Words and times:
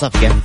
صفقة. 0.00 0.36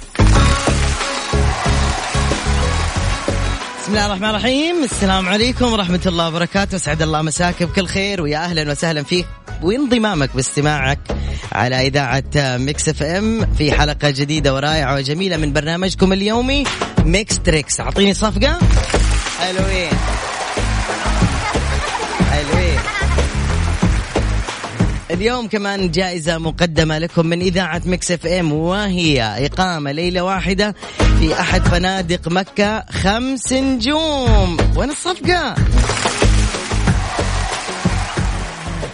بسم 3.79 3.91
الله 3.91 4.05
الرحمن 4.05 4.29
الرحيم. 4.29 4.83
السلام 4.83 5.29
عليكم 5.29 5.73
ورحمة 5.73 6.01
الله 6.05 6.27
وبركاته. 6.27 6.75
اسعد 6.75 7.01
الله 7.01 7.21
مساك 7.21 7.63
بكل 7.63 7.87
خير 7.87 8.21
ويا 8.21 8.37
أهلا 8.37 8.71
وسهلا 8.71 9.03
فيك 9.03 9.25
وانضمامك 9.61 10.29
باستماعك 10.35 10.99
على 11.51 11.87
إذاعة 11.87 12.23
ميكس 12.35 12.89
إف 12.89 13.03
إم 13.03 13.53
في 13.57 13.71
حلقة 13.71 14.09
جديدة 14.09 14.53
ورائعة 14.53 14.95
وجميلة 14.95 15.37
من 15.37 15.53
برنامجكم 15.53 16.13
اليومي 16.13 16.63
ميكس 17.05 17.39
تريكس. 17.39 17.79
أعطيني 17.79 18.13
صفقة. 18.13 18.59
حلوين. 19.39 19.89
اليوم 25.15 25.47
كمان 25.47 25.91
جائزة 25.91 26.37
مقدمة 26.37 26.97
لكم 26.97 27.25
من 27.25 27.41
إذاعة 27.41 27.81
Mix 27.85 28.11
FM 28.11 28.53
وهي 28.53 29.45
إقامة 29.45 29.91
ليلة 29.91 30.21
واحدة 30.21 30.75
في 31.19 31.39
أحد 31.39 31.67
فنادق 31.67 32.27
مكة 32.27 32.85
خمس 32.91 33.53
نجوم. 33.53 34.57
وين 34.75 34.89
الصفقة؟ 34.89 35.55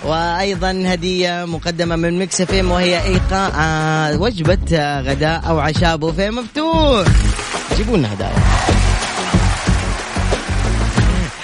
وأيضا 0.06 0.84
هدية 0.86 1.46
مقدمة 1.46 1.96
من 1.96 2.20
Mix 2.20 2.42
FM 2.42 2.72
وهي 2.72 3.04
إيقاع 3.04 4.16
وجبة 4.16 5.00
غداء 5.00 5.42
أو 5.48 5.60
عشاء 5.60 5.98
بوفيه 5.98 6.30
مفتوح. 6.30 7.08
جيبوا 7.78 7.98
لنا 7.98 8.14
هدايا. 8.14 8.44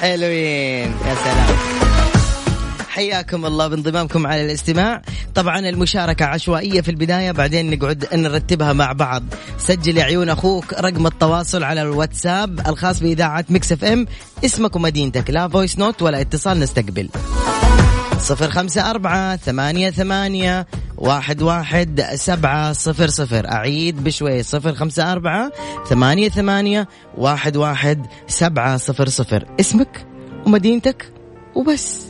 حلوين. 0.02 0.96
يا 1.08 1.16
سلام. 1.24 1.77
حياكم 2.98 3.46
الله 3.46 3.68
بانضمامكم 3.68 4.28
على 4.28 4.46
الاستماع. 4.46 5.02
طبعا 5.36 5.60
المشاركة 5.60 6.26
عشوائية 6.26 6.82
في 6.82 6.92
البداية 6.92 7.32
بعدين 7.32 7.70
نقعد 7.70 8.06
نرتبها 8.14 8.74
مع 8.74 8.92
بعض. 8.92 9.24
سجل 9.58 10.00
عيون 10.00 10.30
أخوك 10.30 10.74
رقم 10.74 11.08
التواصل 11.08 11.64
على 11.64 11.82
الواتساب 11.82 12.68
الخاص 12.68 13.00
بإذاعة 13.00 13.46
Mix 13.50 13.72
FM. 13.72 14.06
اسمك 14.46 14.76
ومدينتك 14.76 15.30
لا 15.30 15.48
voice 15.48 15.80
note 15.80 16.02
ولا 16.02 16.22
اتصال 16.22 16.60
نستقبل. 16.60 17.10
صفر 18.20 18.52
خمسة 18.52 18.90
أربعة 18.90 19.36
ثمانية 19.36 19.90
ثمانية 19.90 20.68
واحد 20.98 21.42
واحد 21.42 22.02
سبعة 22.16 22.74
صفر 22.74 23.08
صفر. 23.08 23.52
أعيد 23.52 24.04
بشوي 24.04 24.44
صفر 24.44 24.76
خمسة 24.76 25.12
أربعة 25.12 25.52
ثمانية 25.90 26.30
ثمانية 26.30 26.88
واحد 27.18 27.58
واحد 27.58 28.08
سبعة 28.28 28.78
صفر 28.78 29.10
صفر. 29.10 29.46
اسمك 29.60 30.06
ومدينتك 30.46 31.12
وبس. 31.56 32.08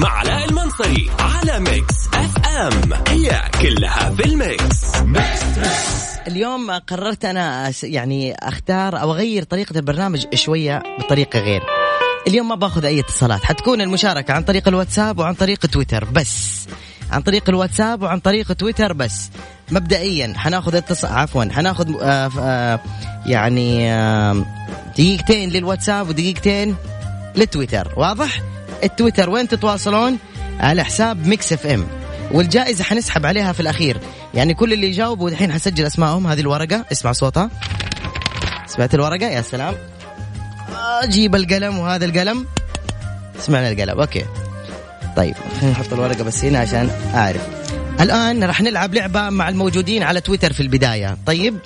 مع 0.00 0.08
علاء 0.08 0.48
المنصري 0.48 1.10
على 1.18 1.60
Mix 1.60 2.06
FM 2.14 2.92
هي 3.08 3.42
كلها 3.62 4.10
في 4.10 4.24
ال 4.24 4.42
mix 4.42 4.96
mix 5.00 5.40
اليوم 6.26 6.70
قررت 6.70 7.24
أنا 7.24 7.72
يعني 7.82 8.34
أختار 8.34 9.00
أو 9.00 9.12
أغير 9.12 9.42
طريقة 9.42 9.76
البرنامج 9.76 10.34
شوية 10.34 10.82
بطريقة 10.98 11.38
غير. 11.40 11.62
اليوم 12.26 12.48
ما 12.48 12.54
باخذ 12.54 12.84
أي 12.84 13.00
اتصالات. 13.00 13.44
حتكون 13.44 13.80
المشاركة 13.80 14.34
عن 14.34 14.42
طريق 14.42 14.68
الواتساب 14.68 15.18
وعن 15.18 15.34
طريق 15.34 15.66
تويتر 15.66 16.04
بس. 16.04 16.66
عن 17.10 17.22
طريق 17.22 17.48
الواتساب 17.48 18.02
وعن 18.02 18.20
طريق 18.20 18.52
تويتر 18.52 18.92
بس. 18.92 19.30
مبدئيا 19.70 20.34
حناخذ 20.36 20.74
اتصال 20.74 21.12
عفوا 21.12 21.44
حناخذ 21.52 22.02
آه 22.02 22.30
آه 22.40 22.80
يعني 23.26 23.92
آه 23.92 24.44
دقيقتين 24.98 25.50
للواتساب 25.50 26.08
ودقيقتين 26.08 26.76
للتويتر. 27.36 27.92
واضح؟ 27.96 28.40
التويتر. 28.84 29.30
وين 29.30 29.48
تتواصلون؟ 29.48 30.18
على 30.60 30.84
حساب 30.84 31.26
Mix 31.26 31.52
FM. 31.52 31.86
والجائزة 32.30 32.84
حنسحب 32.84 33.26
عليها 33.26 33.52
في 33.52 33.60
الأخير. 33.60 34.00
يعني 34.34 34.54
كل 34.54 34.72
اللي 34.72 34.86
يجاوبوا 34.86 35.30
الحين 35.30 35.52
حسجل 35.52 35.86
أسمائهم. 35.86 36.26
هذه 36.26 36.40
الورقة. 36.40 36.84
اسمع 36.92 37.12
صوتها. 37.12 37.50
سمعت 38.66 38.94
الورقة؟ 38.94 39.26
يا 39.26 39.42
سلام. 39.42 39.74
أجيب 41.02 41.34
القلم 41.34 41.78
وهذا 41.78 42.04
القلم. 42.04 42.46
سمعنا 43.38 43.70
القلم. 43.70 44.00
okay. 44.00 44.24
طيب 45.16 45.34
خلينا 45.60 45.72
نحط 45.72 45.92
الورقة 45.92 46.24
بس 46.24 46.44
هنا 46.44 46.58
عشان 46.58 46.90
أعرف. 47.14 47.48
الآن 48.00 48.44
راح 48.44 48.60
نلعب 48.60 48.94
لعبة 48.94 49.30
مع 49.30 49.48
الموجودين 49.48 50.02
على 50.02 50.20
تويتر 50.20 50.52
في 50.52 50.60
البداية. 50.60 51.16
طيب 51.26 51.58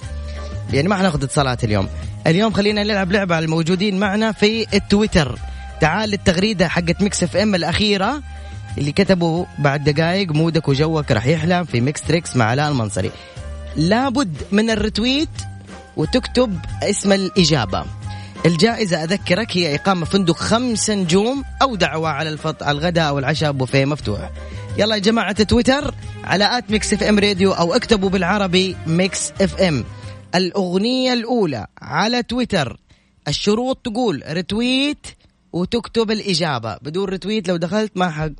يعني 0.72 0.88
ما 0.88 0.96
حناخذ 0.96 1.22
اتصالات 1.22 1.64
اليوم. 1.64 1.88
اليوم 2.26 2.52
خلينا 2.52 2.82
نلعب 2.82 3.12
لعبة 3.12 3.36
على 3.36 3.44
الموجودين 3.44 3.98
معنا 3.98 4.32
في 4.32 4.66
التويتر. 4.74 5.38
تعال 5.80 6.12
التغريده 6.12 6.68
حقت 6.68 7.02
Mix 7.02 7.22
FM 7.22 7.54
الأخيرة 7.54 8.22
اللي 8.78 8.92
كتبوا 8.92 9.44
بعد 9.58 9.84
دقائق 9.84 10.32
mood 10.32 10.61
ك 10.61 10.68
وجوك 10.68 11.12
راح 11.12 11.26
يحلى 11.26 11.64
في 11.64 11.80
Mix 11.80 12.02
Trix 12.02 12.36
مع 12.36 12.44
علاء 12.44 12.70
المنصري 12.70 13.10
لابد 13.76 14.36
من 14.52 14.70
ال 14.70 14.78
retweet 14.78 15.28
وتكتب 15.96 16.58
اسم 16.82 17.12
الإجابة. 17.12 17.84
الجائزة 18.46 19.04
أذكرك 19.04 19.56
هي 19.56 19.74
إقامة 19.74 20.04
فندق 20.04 20.36
خمس 20.36 20.90
نجوم 20.90 21.44
أو 21.62 21.76
دعوة 21.76 22.08
على 22.08 22.28
الفط... 22.28 22.62
الغداء 22.62 23.08
أو 23.08 23.18
العشاء 23.18 23.52
بوفيه 23.52 23.84
مفتوح. 23.84 24.30
يلا 24.78 24.94
يا 24.94 25.00
جماعة 25.00 25.42
تويتر 25.42 25.94
على 26.24 26.58
at 26.58 26.70
Mix 26.70 26.92
FM 26.92 27.18
Radio 27.18 27.52
أو 27.52 27.74
اكتبوا 27.74 28.10
بالعربي 28.10 28.76
Mix 28.86 29.32
FM. 29.40 29.84
الأغنية 30.34 31.12
الأولى 31.12 31.66
على 31.82 32.22
تويتر. 32.22 32.80
الشروط 33.28 33.78
تقول 33.84 34.22
retweet 34.28 35.06
وتكتب 35.54 36.10
الإجابة. 36.10 36.76
بدون 36.82 37.08
retweet 37.08 37.48
لو 37.48 37.56
دخلت 37.56 37.92
ما 37.96 38.10
حق 38.10 38.30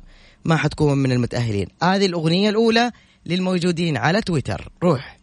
ما 0.45 0.55
حتكون 0.57 0.97
من 0.97 1.11
المتأهلين. 1.11 1.67
هذه 1.83 2.05
الأغنية 2.05 2.49
الأولى 2.49 2.91
للموجودين 3.25 3.97
على 3.97 4.21
تويتر. 4.21 4.71
روح. 4.83 5.17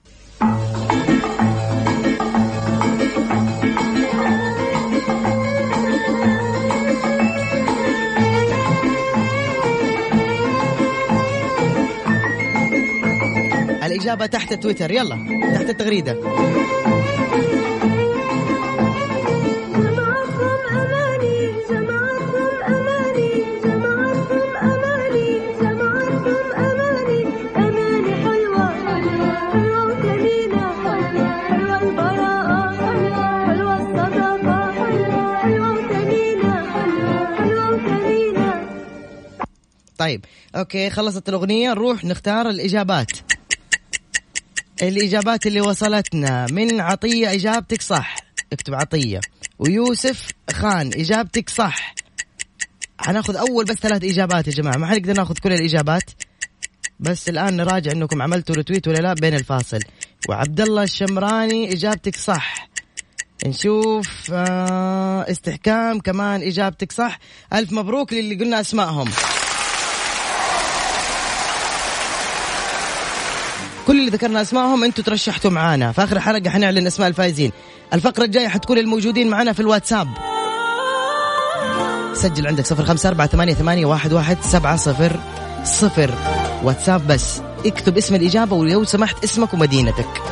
الإجابة 13.85 14.27
تحت 14.27 14.55
تويتر. 14.55 14.91
يلا 14.91 15.17
تحت 15.55 15.71
التغريدة. 15.71 16.19
طيب. 40.03 40.25
أوكي 40.57 40.91
خلصت 40.91 41.29
الأغنية. 41.29 41.71
نروح 41.71 42.05
نختار 42.05 42.49
الإجابات. 42.49 43.11
الإجابات 44.83 45.47
اللي 45.47 45.61
وصلتنا. 45.61 46.47
من 46.51 46.81
عطية 46.81 47.33
إجابتك 47.33 47.83
صح. 47.83 48.17
اكتب 48.53 48.75
عطية. 48.75 49.21
ويوسف 49.59 50.29
خان 50.51 50.91
إجابتك 50.95 51.51
صح. 51.51 51.95
حناخذ 52.99 53.37
أول 53.37 53.65
بس 53.65 53.75
ثلاث 53.77 54.05
إجابات 54.05 54.47
يا 54.47 54.53
جماعة. 54.53 54.77
ما 54.77 54.87
حنقدر 54.87 55.13
ناخذ 55.13 55.35
كل 55.35 55.53
الإجابات. 55.53 56.11
بس 57.01 57.29
الآن 57.29 57.57
نراجع 57.57 57.93
أنكم 57.93 58.23
عملتوا 58.23 58.55
رتويت 58.55 58.89
ولا 58.89 58.99
لا 58.99 59.15
بين 59.15 59.35
الفاصل. 59.35 59.81
وعبد 60.29 60.61
الله 60.61 60.83
الشمراني 60.83 61.73
إجابتك 61.73 62.17
صح. 62.17 62.69
نشوف 63.47 64.31
آه 64.33 65.31
استحكام 65.31 66.01
كمان 66.01 66.43
إجابتك 66.43 66.93
صح. 66.93 67.19
ألف 67.53 67.73
مبروك 67.73 68.13
للي 68.13 68.35
قلنا 68.35 68.61
أسمائهم. 68.61 69.11
كل 73.87 74.01
اللي 74.01 74.11
ذكرنا 74.11 74.43
أسمائهم 74.43 74.85
أنتم 74.85 75.03
ترشحتوا 75.03 75.51
معانا. 75.51 75.93
في 75.93 76.05
آخر 76.05 76.17
الحلقة 76.17 76.51
حنعلن 76.51 76.87
أسماء 76.87 77.09
الفائزين 77.09 77.53
الفقرة 77.93 78.25
الجاية 78.25 78.49
حتكون 78.49 78.79
الموجودين 78.79 79.31
معنا 79.31 79.53
في 79.53 79.61
الواتساب. 79.61 80.09
سجل 82.15 82.47
عندك 82.47 82.67
صفر 82.67 82.85
خمسة 82.85 83.09
أربعة 83.09 83.27
ثمانية 83.27 83.55
ثمانية 83.55 83.87
واحد 83.87 84.13
واحد 84.13 84.37
سبعة 84.43 84.77
صفر 84.77 85.21
صفر. 85.65 86.15
واتساب 86.63 87.07
بس. 87.07 87.41
اكتب 87.67 87.97
اسم 87.97 88.15
الإجابة 88.15 88.57
ولو 88.57 88.85
سمحت 88.85 89.25
اسمك 89.25 89.55
ومدينتك. 89.55 90.23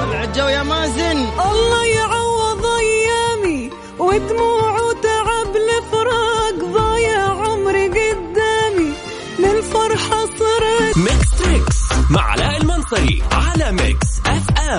ولع 0.00 0.24
الجو 0.24 0.48
يا 0.48 0.62
مازن 0.62 1.18
الله 1.50 1.86
يعوض 1.86 2.66
أيامي 2.66 3.70
ودموع 3.98 4.55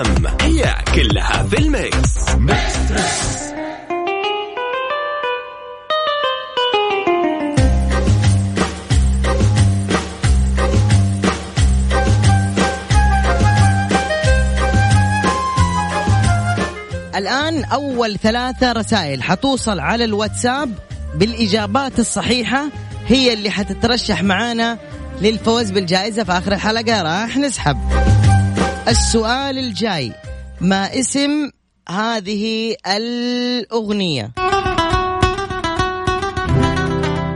FM 0.02 0.28
هي 0.42 0.76
كلها 0.96 1.44
في 1.44 1.58
ال 1.60 1.71
mix. 1.71 2.18
الآن 17.16 17.64
أول 17.64 18.18
ثلاثة 18.18 18.72
رسائل. 18.72 19.24
حتوصل 19.24 19.80
على 19.80 20.04
الواتساب 20.04 20.74
بالإجابات 21.16 22.00
الصحيحة. 22.00 22.66
هي 23.08 23.34
اللي 23.34 23.50
حتترشح 23.50 24.24
معانا 24.24 24.78
للفوز 25.22 25.72
بالجائزة 25.72 26.24
في 26.24 26.32
آخر 26.32 26.52
الحلقة. 26.52 27.02
راح 27.02 27.38
نسحب. 27.38 27.78
السؤال 28.88 29.58
الجاي. 29.58 30.14
ما 30.62 31.00
اسم 31.00 31.52
هذه 31.90 32.76
الأغنية؟ 32.88 34.32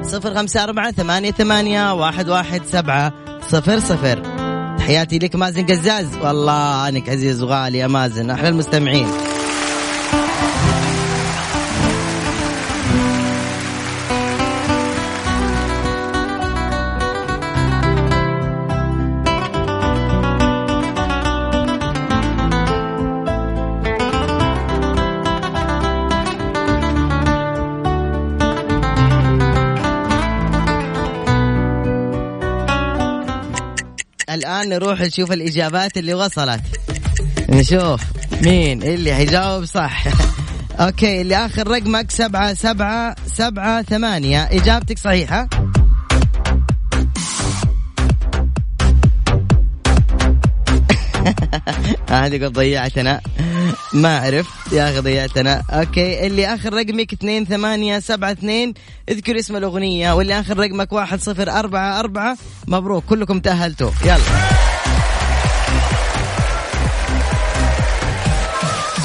صفر 0.03 0.36
خمسة 0.36 0.63
أربعة 0.63 0.92
ثمانية 0.92 1.31
ثمانية 1.31 1.94
واحد 1.94 2.30
واحد 2.30 2.62
سبعة 2.65 3.13
صفر 3.50 3.80
صفر. 3.80 4.24
تحياتي 4.77 5.19
لك 5.19 5.36
مازن 5.36 5.65
قزاز. 5.65 6.18
والله 6.18 6.83
عنك 6.83 7.09
عزيز 7.09 7.44
وغالي 7.44 7.77
يا 7.77 7.88
مازن. 7.88 8.30
أحلى 8.30 8.50
المستمعين. 8.50 9.07
الآن 34.61 34.69
نروح 34.69 35.01
نشوف 35.01 35.31
الإجابات 35.31 35.97
اللي 35.97 36.13
وصلت. 36.13 36.61
نشوف 37.49 38.01
مين 38.41 38.83
اللي 38.83 39.15
حيجاوب 39.15 39.65
صح. 39.65 40.03
okay 40.79 41.21
اللي 41.21 41.35
آخر 41.35 41.67
رقمك 41.67 42.11
سبعة 42.11 42.53
سبعة 42.53 43.15
سبعة 43.27 43.81
ثمانية. 43.81 44.43
إجابتك 44.43 44.97
صحيحة؟ 44.97 45.47
هذه 52.09 52.45
قد 52.45 52.53
ضيعتنا. 52.53 53.21
ما 53.94 54.18
أعرف. 54.18 54.47
يا 54.71 55.00
ضيعتنا 55.00 55.63
okay. 55.69 56.27
اللي 56.27 56.53
آخر 56.53 56.73
رقمك 56.73 57.13
اثنين 57.13 57.45
ثمانية 57.45 58.00
سبعة 58.00 58.31
اثنين. 58.31 58.73
اذكر 59.09 59.39
اسم 59.39 59.56
الأغنية. 59.56 60.13
واللي 60.13 60.39
آخر 60.39 60.57
رقمك 60.57 60.94
واحد 60.94 61.19
صفر 61.19 61.51
أربعة 61.51 62.00
أربعة. 62.00 62.38
مبروك. 62.68 63.03
كلكم 63.06 63.39
تأهلتوا. 63.39 63.91
يلا. 64.06 64.60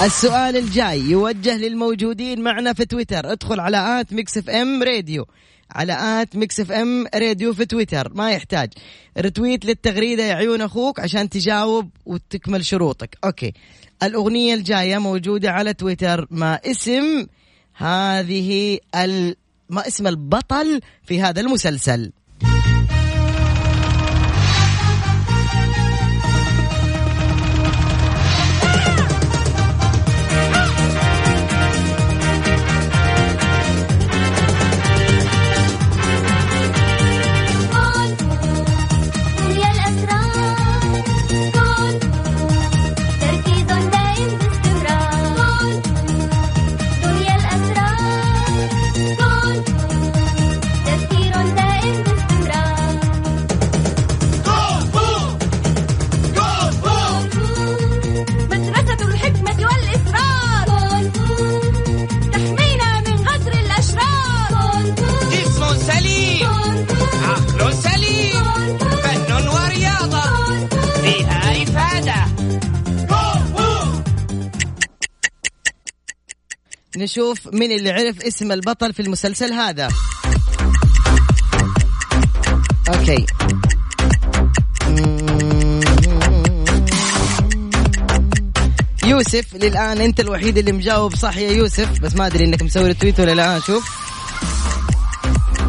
السؤال 0.05 0.57
الجاي 0.57 1.01
يوجه 1.01 1.57
للموجودين 1.57 2.41
معنا 2.41 2.73
في 2.73 2.85
تويتر. 2.85 3.33
ادخل 3.33 3.61
على 3.61 4.01
at 4.01 4.13
Mix 4.13 4.39
FM 4.39 4.83
Radio. 4.83 5.27
على 5.71 6.23
at 6.23 6.37
Mix 6.37 6.61
FM 6.61 7.07
Radio 7.15 7.55
في 7.55 7.67
تويتر. 7.67 8.13
ما 8.15 8.31
يحتاج. 8.31 8.73
retweet 9.19 9.65
للتغريدة 9.65 10.23
يا 10.23 10.35
عيون 10.35 10.61
أخوك 10.61 11.01
عشان 11.01 11.29
تجاوب 11.29 11.91
وتكمل 12.07 12.65
شروطك. 12.65 13.19
okay. 13.25 13.53
الأغنية 14.03 14.55
الجاية 14.55 14.99
موجودة 14.99 15.51
على 15.51 15.75
تويتر. 15.75 16.27
ما 16.31 16.61
اسم 16.67 17.27
هذه 17.75 18.79
ال... 18.95 19.37
ما 19.71 19.89
اسم 19.89 20.07
البطل 20.07 20.81
في 21.07 21.21
هذا 21.21 21.41
المسلسل. 21.41 22.13
نشوف 77.17 77.49
مين 77.53 77.73
اللي 77.73 77.91
عرف 77.91 78.23
اسم 78.23 78.53
البطل 78.53 78.93
في 78.93 79.03
المسلسل 79.03 79.53
هذا. 79.53 79.89
okay. 82.89 83.27
يوسف 89.05 89.55
للآن 89.55 90.01
أنت 90.01 90.21
الوحيد 90.21 90.59
اللي 90.59 90.73
مجاوب 90.73 91.15
صح 91.15 91.37
يا 91.37 91.51
يوسف؟ 91.51 92.01
بس 92.01 92.17
ما 92.17 92.27
أدري 92.27 92.45
إنك 92.45 92.63
مسوي 92.63 92.91
ال 92.91 92.96
tweet 92.96 93.21
ولا 93.21 93.35
لا 93.35 93.61
شوف 93.61 93.91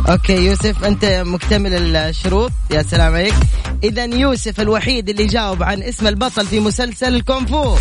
okay 0.10 0.46
يوسف 0.46 0.84
أنت 0.84 1.06
مكتمل 1.26 1.96
الشروط. 1.96 2.52
يا 2.72 2.84
سلام 2.84 3.16
عليك. 3.16 3.36
اذا 3.84 4.06
يوسف 4.06 4.62
الوحيد 4.62 5.10
اللي 5.10 5.26
جاوب 5.26 5.64
عن 5.64 5.84
اسم 5.84 6.08
البطل 6.08 6.48
في 6.48 6.60
مسلسل 6.60 7.16
الكونفو 7.16 7.76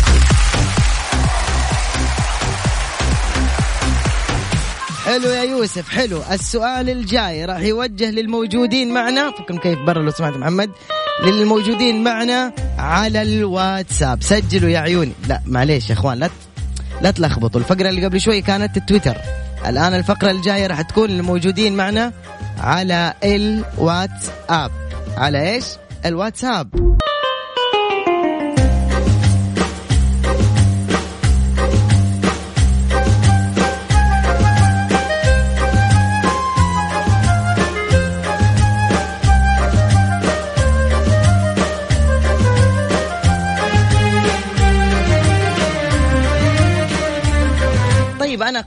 حلو 5.07 5.29
يا 5.29 5.43
يوسف 5.43 5.89
حلو. 5.89 6.21
السؤال 6.31 6.89
الجاي 6.89 7.45
راح 7.45 7.59
يوجه 7.59 8.11
للموجودين 8.11 8.93
معنا. 8.93 9.31
فكم 9.31 9.57
كيف 9.57 9.79
برا 9.79 10.01
لو 10.01 10.11
سمحت 10.11 10.33
محمد؟ 10.33 10.71
للموجودين 11.25 12.03
معنا 12.03 12.53
على 12.77 13.21
الواتساب. 13.21 14.23
سجلوا 14.23 14.69
يا 14.69 14.79
عيوني. 14.79 15.11
لا 15.27 15.41
معليش 15.45 15.89
يا 15.89 15.95
اخوان 15.95 16.17
لا 16.17 16.29
لا 17.01 17.11
تلخبطوا. 17.11 17.61
الفقرة 17.61 17.89
اللي 17.89 18.05
قبل 18.05 18.21
شوي 18.21 18.41
كانت 18.41 18.77
التويتر 18.77 19.17
الآن 19.67 19.93
الفقرة 19.93 20.31
الجاية 20.31 20.67
راح 20.67 20.81
تكون 20.81 21.09
للموجودين 21.09 21.75
معنا 21.75 22.13
على 22.59 23.13
الواتساب. 23.23 24.71
على 25.17 25.53
إيش؟ 25.53 25.65
الواتساب. 26.05 26.97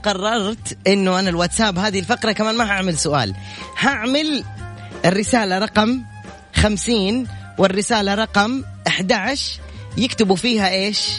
قررت 0.03 0.77
إنه 0.87 1.19
أنا 1.19 1.29
الواتساب 1.29 1.79
هذه 1.79 1.99
الفقرة 1.99 2.31
كمان 2.31 2.57
ما 2.57 2.71
هعمل 2.71 2.97
سؤال. 2.97 3.35
هعمل 3.79 4.43
الرسالة 5.05 5.59
رقم 5.59 6.01
50 6.55 7.27
والرسالة 7.57 8.15
رقم 8.15 8.63
11 8.87 9.59
يكتبوا 9.97 10.35
فيها 10.35 10.69
إيش؟ 10.69 11.09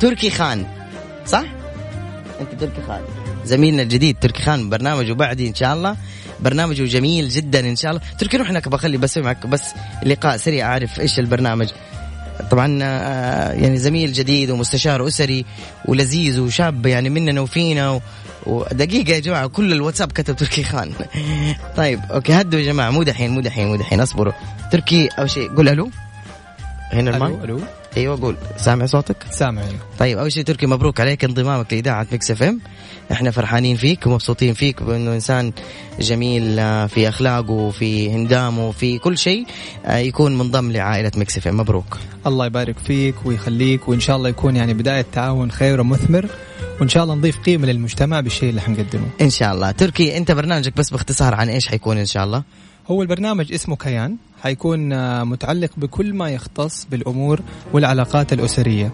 تركي 0.00 0.30
خان. 0.30 0.66
صح؟ 1.26 1.44
أنت 2.40 2.60
تركي 2.60 2.82
خان. 2.88 3.00
زميلنا 3.44 3.82
الجديد 3.82 4.16
تركي 4.20 4.42
خان 4.42 4.70
برنامجه 4.70 5.12
بعدي 5.12 5.48
إن 5.48 5.54
شاء 5.54 5.74
الله. 5.74 5.96
برنامجه 6.40 6.82
جميل 6.82 7.28
جدا 7.28 7.60
إن 7.60 7.76
شاء 7.76 7.90
الله. 7.90 8.02
تركي 8.18 8.36
روح 8.36 8.50
هناك 8.50 8.68
بخلي 8.68 8.96
بسوي 8.96 9.22
معك 9.22 9.46
بس 9.46 9.62
لقاء 10.06 10.36
سريع 10.36 10.66
أعرف 10.66 11.00
إيش 11.00 11.18
البرنامج. 11.18 11.68
طبعا 12.50 12.78
آه، 12.82 13.52
يعني 13.52 13.76
زميل 13.78 14.12
جديد 14.12 14.50
ومستشار 14.50 15.08
أسري 15.08 15.44
ولذيذ 15.84 16.40
وشاب 16.40 16.86
يعني 16.86 17.10
مننا 17.10 17.40
وفينا. 17.40 18.00
ودقيقة 18.46 19.12
يا 19.12 19.18
جماعة 19.18 19.46
كل 19.46 19.72
الواتساب 19.72 20.12
كتب 20.12 20.36
تركي 20.36 20.62
خان. 20.62 20.92
طيب 21.76 22.00
okay 22.10 22.32
هدوا 22.32 22.60
يا 22.60 22.64
جماعة 22.64 22.90
مو 22.90 23.02
دحين 23.02 23.30
مو 23.30 23.40
دحين 23.40 23.68
مو 23.68 23.76
دحين 23.76 24.00
أصبروا. 24.00 24.32
تركي 24.72 25.08
اول 25.18 25.30
شيء 25.30 25.48
قول 25.54 25.68
ألو. 25.68 25.90
هنا 26.92 27.10
المايك. 27.10 27.34
ألو 27.44 27.56
ألو. 27.56 27.60
أيوه 27.96 28.20
قول. 28.20 28.36
سامع 28.56 28.86
صوتك؟ 28.86 29.16
سامع. 29.30 29.62
أيوه. 29.62 29.78
طيب 29.98 30.18
أول 30.18 30.32
شيء 30.32 30.44
تركي 30.44 30.66
مبروك 30.66 31.00
عليك 31.00 31.24
انضمامك 31.24 31.72
لإذاعة 31.72 32.06
Mix 32.12 32.30
FM 32.30 32.60
إحنا 33.12 33.30
فرحانين 33.30 33.76
فيك 33.76 34.06
ومبسوطين 34.06 34.54
فيك 34.54 34.82
بأنه 34.82 35.14
إنسان 35.14 35.52
جميل 36.00 36.58
آه، 36.58 36.86
في 36.86 37.08
أخلاقه 37.08 37.50
وفي 37.50 38.10
هندامه 38.10 38.68
وفي 38.68 38.98
كل 38.98 39.18
شيء 39.18 39.46
آه، 39.86 39.96
يكون 39.96 40.38
منضم 40.38 40.72
لعائلة 40.72 41.10
Mix 41.16 41.36
FM 41.38 41.56
مبروك. 41.56 41.98
الله 42.26 42.46
يبارك 42.46 42.78
فيك 42.78 43.14
ويخليك 43.24 43.88
وإن 43.88 44.00
شاء 44.00 44.16
الله 44.16 44.28
يكون 44.28 44.56
يعني 44.56 44.74
بداية 44.74 45.06
تعاون 45.12 45.50
خير 45.50 45.80
ومثمر 45.80 46.26
وإن 46.80 46.88
شاء 46.88 47.02
الله 47.02 47.14
نضيف 47.14 47.38
قيمة 47.38 47.66
للمجتمع 47.66 48.20
بالشيء 48.20 48.50
اللي 48.50 48.60
حنقدمه. 48.60 49.06
إن 49.20 49.30
شاء 49.30 49.54
الله. 49.54 49.70
تركي 49.70 50.16
أنت 50.16 50.32
برنامجك 50.32 50.76
بس 50.76 50.90
باختصار 50.90 51.34
عن 51.34 51.48
إيش 51.48 51.68
حيكون 51.68 51.98
إن 51.98 52.06
شاء 52.06 52.24
الله؟ 52.24 52.42
هو 52.90 53.02
البرنامج 53.02 53.52
اسمه 53.52 53.76
كيان 53.76 54.16
حيكون 54.42 54.92
آه، 54.92 55.24
متعلق 55.24 55.70
بكل 55.76 56.14
ما 56.14 56.30
يختص 56.30 56.86
بالأمور 56.90 57.40
والعلاقات 57.72 58.32
الأسرية. 58.32 58.92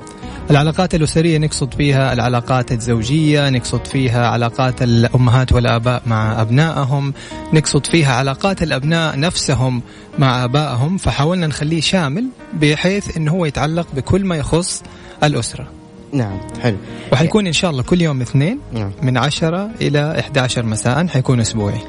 العلاقات 0.50 0.94
الأسرية 0.94 1.38
نقصد 1.38 1.74
فيها 1.74 2.12
العلاقات 2.12 2.72
الزوجية، 2.72 3.50
نقصد 3.50 3.86
فيها 3.86 4.26
علاقات 4.26 4.82
الأمهات 4.82 5.52
والآباء 5.52 6.02
مع 6.06 6.42
أبنائهم، 6.42 7.14
نقصد 7.52 7.86
فيها 7.86 8.14
علاقات 8.14 8.62
الأبناء 8.62 9.18
نفسهم 9.18 9.82
مع 10.18 10.44
آبائهم، 10.44 10.96
فحاولنا 10.96 11.46
نخليه 11.46 11.80
شامل 11.80 12.28
بحيث 12.60 13.16
انه 13.16 13.32
هو 13.32 13.44
يتعلق 13.44 13.86
بكل 13.96 14.24
ما 14.24 14.36
يخص 14.36 14.82
الأسرة. 15.24 15.66
نعم 16.12 16.38
حلو 16.60 16.76
وحيكون 17.12 17.46
إن 17.46 17.52
شاء 17.52 17.70
الله 17.70 17.82
كل 17.82 18.02
يوم 18.02 18.20
اثنين 18.20 18.58
نعم. 18.72 18.90
من 19.02 19.16
10 19.16 19.70
إلى 19.80 20.20
11 20.20 20.66
مساء 20.66 21.06
حيكون 21.06 21.40
أسبوعي. 21.40 21.80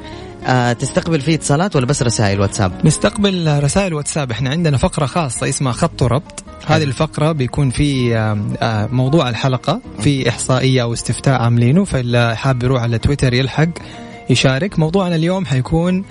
آه 0.46 0.72
تستقبل 0.72 1.20
فيه 1.20 1.34
اتصالات 1.34 1.76
ولا 1.76 1.86
بس 1.86 2.02
رسائل 2.02 2.40
واتساب؟ 2.40 2.86
نستقبل 2.86 3.62
رسائل 3.62 3.94
واتساب. 3.94 4.30
إحنا 4.30 4.50
عندنا 4.50 4.76
فقرة 4.76 5.06
خاصة 5.06 5.48
اسمها 5.48 5.72
خط 5.72 6.02
ربط. 6.02 6.44
هذه 6.66 6.82
الفقرة 6.82 7.32
بيكون 7.32 7.70
في 7.70 8.16
آم، 8.16 8.54
آه، 8.62 8.86
موضوع 8.86 9.28
الحلقة 9.28 9.80
في 10.00 10.28
إحصائية 10.28 10.82
أو 10.82 10.92
استفتاء 10.92 11.40
عاملينه 11.42 11.84
فاللي 11.84 12.36
حاب 12.36 12.62
يروح 12.62 12.82
على 12.82 12.98
تويتر 12.98 13.34
يلحق 13.34 13.68
يشارك. 14.30 14.78
موضوعنا 14.78 15.14
اليوم 15.16 15.46
حيكون 15.46 16.04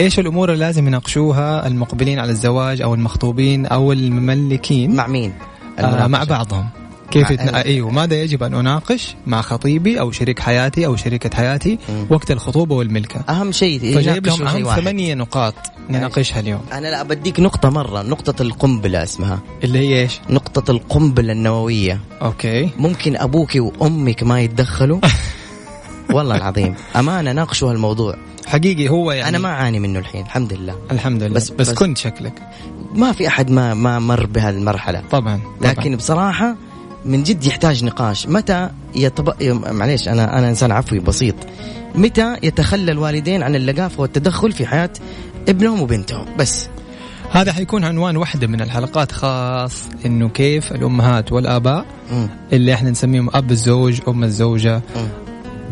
إيش 0.00 0.18
الأمور 0.18 0.52
اللي 0.52 0.64
لازم 0.64 0.86
يناقشوها 0.86 1.66
المقبلين 1.66 2.18
على 2.18 2.30
الزواج 2.30 2.82
أو 2.82 2.94
المخطوبين 2.94 3.66
أو 3.66 3.92
المملكين 3.92 4.96
مع 4.96 5.06
مين؟ 5.06 5.32
آه 5.78 6.06
مع؟ 6.06 6.24
بعضهم. 6.24 6.68
كيف 7.10 7.30
يتنا... 7.30 7.64
إيوه 7.64 7.90
ماذا 7.90 8.22
يجب 8.22 8.42
أن 8.42 8.54
أناقش 8.54 9.14
مع 9.26 9.40
خطيبي 9.42 10.00
أو 10.00 10.10
شريك 10.10 10.38
حياتي 10.38 10.86
أو 10.86 10.96
شريكة 10.96 11.36
حياتي 11.36 11.78
مم. 11.88 12.06
وقت 12.10 12.30
الخطوبة 12.30 12.74
والملكة؟ 12.74 13.20
أهم 13.28 13.52
شيء 13.52 13.94
فجايب 13.94 14.26
لهم 14.26 14.42
أهم 14.46 14.66
واحد. 14.66 14.80
ثمانية 14.80 15.14
نقاط 15.14 15.54
نناقشها 15.90 16.40
اليوم. 16.40 16.60
أنا 16.72 16.88
لا 16.88 17.02
بديك 17.02 17.40
نقطة 17.40 17.70
مرة 17.70 18.02
نقطة 18.02 18.42
القنبلة 18.42 19.02
اسمها. 19.02 19.40
اللي 19.64 19.78
هي 19.78 20.02
إيش؟ 20.02 20.20
نقطة 20.30 20.70
القنبلة 20.70 21.32
النووية. 21.32 22.00
أوكي. 22.22 22.70
ممكن 22.78 23.16
أبوك 23.16 23.50
وأمك 23.56 24.22
ما 24.22 24.40
يتدخلوا؟ 24.40 25.00
والله 26.14 26.36
العظيم 26.36 26.74
أمانة 26.96 27.32
ناقشوا 27.32 27.70
هالموضوع. 27.70 28.14
حقيقي 28.46 28.88
هو 28.88 29.12
يعني. 29.12 29.28
أنا 29.28 29.38
ما 29.38 29.48
أعاني 29.48 29.80
منه 29.80 29.98
الحين 29.98 30.22
الحمد 30.24 30.52
لله. 30.52 30.76
الحمد 30.90 31.22
لله. 31.22 31.34
بس- 31.34 31.50
بس, 31.50 31.70
بس 31.70 31.74
كنت 31.78 31.98
شكلك. 31.98 32.32
ما 32.94 33.12
في 33.12 33.28
أحد 33.28 33.50
ما 33.50 33.74
ما 33.74 33.98
مر 33.98 34.26
بهذه 34.26 34.54
المرحله 34.54 35.02
طبعا, 35.10 35.40
طبعا. 35.60 35.72
لكن 35.72 35.96
بصراحة 35.96 36.56
من 37.04 37.22
جد 37.22 37.44
يحتاج 37.44 37.84
نقاش. 37.84 38.26
متى 38.26 38.68
يتب... 38.94 39.34
معليش 39.72 40.08
أنا 40.08 40.38
أنا 40.38 40.48
إنسان 40.48 40.72
عفوي 40.72 40.98
بسيط. 40.98 41.34
متى 41.94 42.36
يتخلى 42.42 42.92
الوالدين 42.92 43.42
عن 43.42 43.54
اللقافه 43.54 44.00
والتدخل 44.00 44.52
في 44.52 44.66
حياة 44.66 44.90
ابنهم 45.48 45.82
وبنتهم؟ 45.82 46.26
بس. 46.38 46.68
هذا 47.30 47.52
حيكون 47.52 47.84
عنوان 47.84 48.16
واحدة 48.16 48.46
من 48.46 48.60
الحلقات 48.60 49.12
خاص 49.12 49.72
إنه 50.06 50.28
كيف 50.28 50.72
الأمهات 50.72 51.32
والآباء 51.32 51.84
مم. 52.12 52.28
اللي 52.52 52.74
إحنا 52.74 52.90
نسميهم 52.90 53.30
أب 53.34 53.50
الزوج 53.50 54.00
أم 54.08 54.24
الزوجة. 54.24 54.82
مم. 54.96 55.08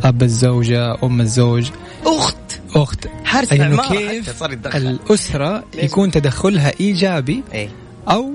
أب 0.04 0.22
الزوجة 0.22 0.94
أم 1.04 1.20
الزوج. 1.20 1.70
أخت. 2.06 2.36
أخت. 2.74 3.06
حرس 3.24 3.52
إنه 3.52 3.88
كيف. 3.88 4.42
الأسرة 4.76 5.64
ليش؟ 5.74 5.84
يكون 5.84 6.10
تدخلها 6.10 6.72
إيجابي 6.80 7.42
إيه. 7.52 7.68
أو 8.08 8.30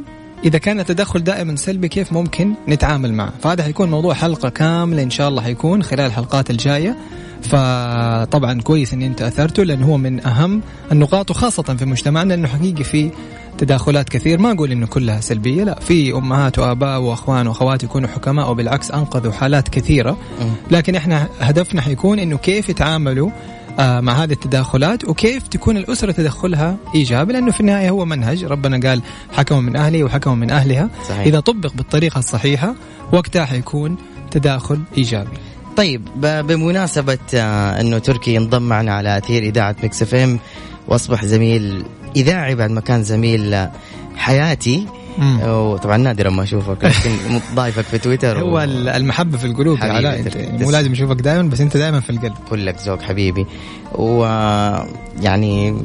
إذا 0.45 0.57
كان 0.57 0.79
التدخل 0.79 1.23
دائما 1.23 1.55
سلبي 1.55 1.88
كيف 1.88 2.13
ممكن 2.13 2.53
نتعامل 2.67 3.13
معه؟ 3.13 3.33
فهذا 3.41 3.63
حيكون 3.63 3.91
موضوع 3.91 4.13
حلقة 4.13 4.50
كاملة 4.50 5.03
إن 5.03 5.09
شاء 5.09 5.29
الله 5.29 5.41
حيكون 5.41 5.83
خلال 5.83 6.05
الحلقات 6.05 6.50
الجاية. 6.50 6.97
فطبعا 7.41 8.62
كويس 8.62 8.93
ان 8.93 9.01
أنت 9.01 9.21
أثرته 9.21 9.63
لأنه 9.63 9.85
هو 9.85 9.97
من 9.97 10.25
أهم 10.25 10.62
النقاط 10.91 11.31
وخاصة 11.31 11.63
في 11.63 11.85
مجتمعنا 11.85 12.33
انه 12.33 12.47
حقيقي 12.47 12.83
في 12.83 13.12
تداخلات 13.57 14.09
كثير. 14.09 14.39
ما 14.39 14.51
أقول 14.51 14.71
إنه 14.71 14.85
كلها 14.88 15.19
سلبية 15.19 15.63
لا 15.63 15.79
في 15.79 16.13
أمهات 16.13 16.59
وآباء 16.59 17.01
وأخوان 17.01 17.47
وأخوات 17.47 17.83
يكونوا 17.83 18.09
حكماء 18.09 18.51
وبالعكس 18.51 18.91
أنقذوا 18.91 19.31
حالات 19.31 19.69
كثيرة. 19.69 20.17
لكن 20.71 20.95
إحنا 20.95 21.27
هدفنا 21.39 21.81
حيكون 21.81 22.19
إنه 22.19 22.38
كيف 22.38 22.69
يتعاملوا 22.69 23.29
مع 23.80 24.13
هذه 24.13 24.32
التداخلات 24.32 25.06
وكيف 25.06 25.48
تكون 25.48 25.77
الأسرة 25.77 26.12
تدخلها 26.12 26.77
إيجابي 26.96 27.34
لأنه 27.34 27.51
في 27.51 27.60
النهاية 27.60 27.89
هو 27.89 28.06
منهج 28.06 28.44
ربنا 28.44 28.89
قال 28.89 29.01
حكما 29.31 29.62
من 29.62 29.75
أهله 29.75 30.03
وحكما 30.03 30.36
من 30.36 30.51
أهلها 30.51 30.89
صحيح. 31.10 31.25
إذا 31.25 31.39
طبق 31.39 31.74
بالطريقة 31.74 32.20
الصحيحة 32.20 32.75
وقتها 33.12 33.46
حيكون 33.46 33.98
تداخل 34.32 34.80
إيجابي 34.98 35.38
طيب 35.77 36.01
بمناسبة 36.22 37.18
آه، 37.36 37.82
إنه 37.82 37.98
تركي 37.98 38.38
انضم 38.38 38.62
معنا 38.62 38.94
على 38.94 39.18
أثير 39.18 39.44
إذاعة 39.44 39.75
Mix 39.83 40.01
FM 40.01 40.39
وأصبح 40.88 41.25
زميل 41.25 41.84
إذاعي 42.15 42.56
بعد 42.56 42.72
ما 42.72 42.82
كان 42.82 43.03
زميل 43.03 43.53
آه، 43.53 43.72
حياتي. 44.15 44.88
وطبعا 45.46 45.98
نادرا 45.98 46.29
ما 46.29 46.43
أشوفك 46.43 46.84
لكن 46.84 47.12
ضايفك 47.55 47.82
في 47.84 47.98
تويتر 47.98 48.39
هو 48.39 48.63
ال- 48.63 48.89
المحبة 48.89 49.38
في 49.38 49.46
القلوب 49.46 49.77
يا 49.79 49.84
علاء 49.84 50.20
أنت. 50.20 50.38
مو. 50.63 50.72
لازم 50.72 50.91
اشوفك 50.91 51.15
دائما 51.22 51.50
بس 51.50 51.62
أنت 51.62 51.77
دائما 51.77 52.00
في 52.00 52.10
القلب 52.10 52.34
كلك 52.50 52.75
ذوق 52.88 53.01
حبيبي 53.01 53.46
ويعني 53.96 55.75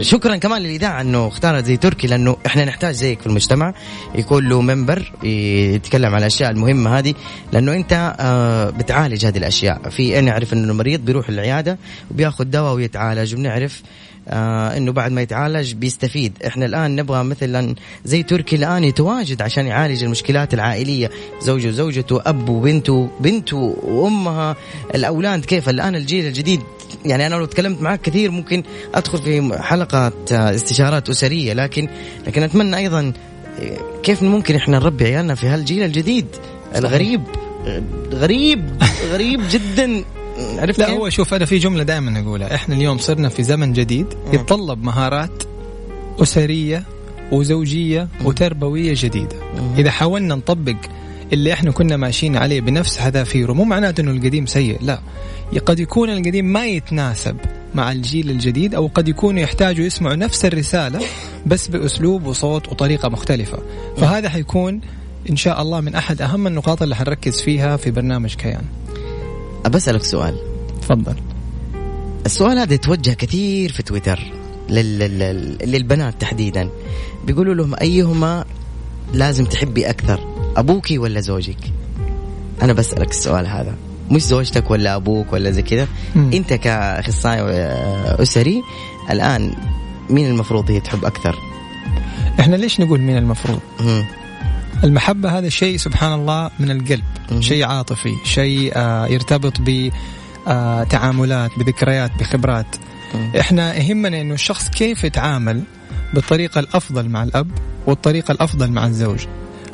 شكرا 0.00 0.36
كمان 0.36 0.62
للإذاعة 0.62 1.00
إنه 1.00 1.28
اختارت 1.28 1.64
زي 1.64 1.76
تركي 1.76 2.06
لأنه 2.06 2.36
إحنا 2.46 2.64
نحتاج 2.64 2.94
زيك 2.94 3.20
في 3.20 3.26
المجتمع 3.26 3.74
يكون 4.14 4.48
له 4.48 4.60
منبر 4.60 5.12
يتكلم 5.22 6.14
عن 6.14 6.20
الأشياء 6.20 6.50
المهمة 6.50 6.98
هذه 6.98 7.14
لأنه 7.52 7.72
أنت 7.72 8.14
آه، 8.20 8.70
بتعالج 8.70 9.26
هذه 9.26 9.38
الأشياء 9.38 9.88
في 9.88 10.20
نعرف 10.20 10.52
إنه 10.52 10.70
المريض 10.72 11.00
بيروح 11.00 11.28
العيادة 11.28 11.78
وبياخذ 12.10 12.44
دواء 12.44 12.74
ويتعالج 12.74 13.34
وبنعرف 13.34 13.82
آه 14.28 14.76
إنه 14.76 14.92
بعد 14.92 15.12
ما 15.12 15.20
يتعالج 15.22 15.72
بيستفيد 15.74 16.32
إحنا 16.46 16.66
الآن 16.66 16.96
نبغى 16.96 17.24
مثلا 17.24 17.74
زي 18.04 18.22
تركي 18.30 18.56
الآن 18.56 18.84
يتواجد 18.84 19.42
عشان 19.42 19.66
يعالج 19.66 20.04
المشكلات 20.04 20.54
العائلية. 20.54 21.10
زوجة 21.40 21.68
وزوجته 21.68 22.20
أب 22.26 22.48
وبنته 22.48 23.08
بنته 23.20 23.76
وأمها. 23.82 24.56
الأولاد 24.94 25.44
كيف؟ 25.44 25.68
الآن 25.68 25.96
الجيل 25.96 26.26
الجديد 26.26 26.60
يعني 27.04 27.26
أنا 27.26 27.34
لو 27.34 27.44
تكلمت 27.44 27.82
معك 27.82 28.00
كثير 28.00 28.30
ممكن 28.30 28.62
أدخل 28.94 29.22
في 29.22 29.58
حلقات 29.62 30.32
آه، 30.32 30.54
استشارات 30.54 31.08
أسرية. 31.08 31.52
لكن 31.52 31.88
لكن 32.26 32.42
أتمنى 32.42 32.76
أيضا 32.76 33.12
آه، 33.60 33.78
كيف 34.02 34.22
ممكن 34.22 34.54
إحنا 34.54 34.78
نربي 34.78 35.04
عيالنا 35.04 35.34
في 35.34 35.46
هالجيل 35.46 35.82
الجديد؟ 35.82 36.26
الغريب 36.76 37.22
غريب 38.12 38.82
غريب 39.12 39.40
جدا. 39.50 40.04
عرفت 40.38 40.78
لا؟ 40.78 40.90
هو 40.90 41.08
شوف 41.08 41.34
أنا 41.34 41.44
في 41.44 41.58
جملة 41.58 41.82
دائما 41.82 42.20
أقولها. 42.20 42.54
إحنا 42.54 42.74
اليوم 42.74 42.98
صرنا 42.98 43.28
في 43.28 43.42
زمن 43.42 43.72
جديد 43.72 44.06
يتطلب 44.32 44.84
مهارات 44.84 45.42
أسرية 46.22 46.84
وزوجية 47.32 48.08
وتربوية 48.24 48.94
جديدة. 48.96 49.36
إذا 49.78 49.90
حاولنا 49.90 50.34
نطبق 50.34 50.76
اللي 51.32 51.52
إحنا 51.52 51.70
كنا 51.70 51.96
ماشيين 51.96 52.36
عليه 52.36 52.60
بنفس 52.60 52.98
حذافيره 52.98 53.52
مو 53.52 53.64
معناته 53.64 54.00
إنه 54.00 54.10
القديم 54.10 54.46
سيء 54.46 54.78
لا. 54.82 55.00
قد 55.66 55.80
يكون 55.80 56.10
القديم 56.10 56.44
ما 56.44 56.66
يتناسب 56.66 57.36
مع 57.74 57.92
الجيل 57.92 58.30
الجديد 58.30 58.74
أو 58.74 58.86
قد 58.94 59.08
يكونوا 59.08 59.40
يحتاجوا 59.40 59.84
يسمعوا 59.84 60.16
نفس 60.16 60.44
الرسالة 60.44 61.00
بس 61.46 61.68
بأسلوب 61.68 62.26
وصوت 62.26 62.68
وطريقة 62.68 63.08
مختلفة. 63.08 63.58
فهذا 63.96 64.28
حيكون 64.28 64.80
إن 65.30 65.36
شاء 65.36 65.62
الله 65.62 65.80
من 65.80 65.94
أحد 65.94 66.22
أهم 66.22 66.46
النقاط 66.46 66.82
اللي 66.82 66.96
حنركز 66.96 67.40
فيها 67.40 67.76
في 67.76 67.90
برنامج 67.90 68.34
كيان. 68.34 68.64
بسألك 69.70 70.02
سؤال. 70.02 70.36
تفضل. 70.82 71.14
السؤال 72.26 72.58
هذا 72.58 72.74
يتوجه 72.74 73.10
كثير 73.10 73.72
في 73.72 73.82
تويتر. 73.82 74.39
للبنات 74.70 76.20
تحديدا 76.20 76.70
بيقولوا 77.26 77.54
لهم 77.54 77.74
أيهما 77.80 78.44
لازم 79.14 79.44
تحبي 79.44 79.90
أكثر 79.90 80.20
أبوكي 80.56 80.98
ولا 80.98 81.20
زوجك 81.20 81.72
أنا 82.62 82.72
بسألك 82.72 83.10
السؤال 83.10 83.46
هذا 83.46 83.74
مش 84.10 84.22
زوجتك 84.22 84.70
ولا 84.70 84.96
أبوك 84.96 85.32
ولا 85.32 85.50
زي 85.50 85.62
كذا 85.62 85.88
مم. 86.16 86.30
أنت 86.34 86.54
كأخصائي 86.54 87.40
آه، 87.40 88.22
أسري 88.22 88.62
الآن 89.10 89.54
مين 90.10 90.26
المفروض 90.26 90.70
هي 90.70 90.80
تحب 90.80 91.04
أكثر؟ 91.04 91.38
إحنا 92.40 92.56
ليش 92.56 92.80
نقول 92.80 93.00
من 93.00 93.16
المفروض 93.16 93.60
مم. 93.80 94.04
المحبة 94.84 95.38
هذا 95.38 95.48
شيء 95.48 95.76
سبحان 95.76 96.12
الله 96.12 96.50
من 96.58 96.70
القلب 96.70 97.04
مهم. 97.30 97.42
شيء 97.42 97.64
عاطفي 97.64 98.14
شيء 98.24 98.72
آه 98.76 99.06
يرتبط 99.06 99.60
ب 99.60 99.90
آه 100.48 100.84
تعاملات 100.84 101.50
بذكريات 101.58 102.10
بخبرات 102.20 102.66
مم. 102.76 102.89
إحنا 103.40 103.74
يهمنا 103.74 104.20
إنه 104.20 104.34
الشخص 104.34 104.68
كيف 104.68 105.04
يتعامل 105.04 105.62
بالطريقة 106.14 106.58
الأفضل 106.58 107.08
مع 107.08 107.22
الأب 107.22 107.50
والطريقة 107.86 108.32
الأفضل 108.32 108.70
مع 108.70 108.86
الزوج. 108.86 109.26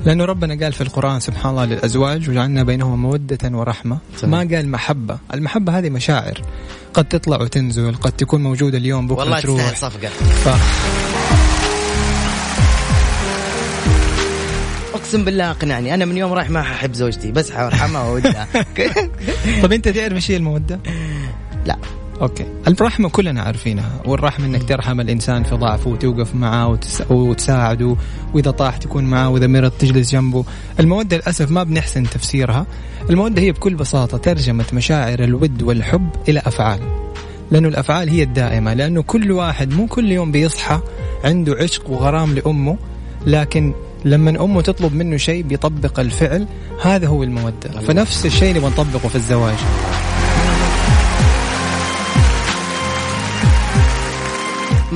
لأنه 0.04 0.24
ربنا 0.24 0.64
قال 0.64 0.72
في 0.72 0.80
القرآن 0.80 1.20
سبحان 1.20 1.50
الله 1.50 1.64
للأزواج 1.64 2.30
وجعلنا 2.30 2.62
بينهما 2.62 2.96
مودة 2.96 3.38
ورحمة. 3.58 3.98
صحيح. 4.16 4.30
ما 4.30 4.38
قال 4.38 4.68
محبة. 4.68 5.18
المحبة 5.34 5.78
هذه 5.78 5.90
مشاعر. 5.90 6.42
قد 6.94 7.04
تطلع 7.04 7.42
وتنزل 7.42 7.94
قد 7.94 8.12
تكون 8.12 8.42
موجودة 8.42 8.78
اليوم 8.78 9.06
بكرة 9.06 9.20
والله 9.20 9.40
تروح. 9.40 9.74
صفقة. 9.74 10.08
ف... 10.08 10.48
أقسم 14.94 15.24
بالله 15.24 15.50
أقنعني. 15.50 15.94
أنا 15.94 16.04
من 16.04 16.16
يوم 16.16 16.32
رايح 16.32 16.50
ما 16.50 16.60
أحب 16.60 16.94
زوجتي. 16.94 17.32
بس 17.32 17.50
حارحمها 17.50 18.02
واودها 18.02 18.48
طب 19.62 19.72
أنت 19.72 19.88
تعرف 19.88 20.12
إيش 20.12 20.30
هي 20.30 20.36
المودة؟ 20.36 20.80
لا. 21.66 21.76
أوكي. 22.23 22.46
الرحمة 22.68 23.08
كلنا 23.08 23.42
عارفينها 23.42 23.90
والرحمة 24.06 24.46
إنك 24.46 24.68
ترحم 24.68 25.00
الإنسان 25.00 25.42
في 25.42 25.54
ضعفه 25.54 25.90
وتوقف 25.90 26.35
وتس... 26.42 27.02
وتساعده 27.11 27.96
وإذا 28.35 28.50
طاح 28.50 28.76
تكون 28.76 29.04
معه 29.04 29.28
وإذا 29.28 29.46
مرض 29.46 29.70
تجلس 29.70 30.12
جنبه. 30.12 30.44
المودة 30.80 31.16
للأسف 31.16 31.50
ما 31.50 31.62
بنحسن 31.62 32.02
تفسيرها. 32.02 32.66
المودة 33.11 33.42
هي 33.42 33.52
بكل 33.52 33.75
بساطة 33.75 34.18
ترجمة 34.18 34.64
مشاعر 34.73 35.25
الود 35.25 35.62
والحب 35.62 36.11
إلى 36.28 36.42
أفعال. 36.46 36.80
لأنه 37.50 37.68
الأفعال 37.68 38.08
هي 38.11 38.23
الدائمة 38.23 38.75
لأنه 38.75 39.02
كل 39.02 39.32
واحد 39.32 39.73
مو 39.73 39.87
كل 39.87 40.12
يوم 40.12 40.32
بيصحى 40.32 40.80
عنده 41.25 41.56
عشق 41.61 41.90
وغرام 41.90 42.35
لأمه 42.35 42.78
لكن 43.26 43.75
لما 44.04 44.44
أمه 44.44 44.62
تطلب 44.62 44.94
منه 44.94 45.16
شيء 45.16 45.42
بيطبق 45.42 46.00
الفعل 46.00 46.46
هذا 46.82 47.06
هو 47.06 47.23
المودة. 47.23 47.80
فنفس 47.87 48.26
الشيء 48.26 48.56
نبغى 48.56 48.70
نطبقه 48.70 49.08
في 49.08 49.16
الزواج. 49.16 49.56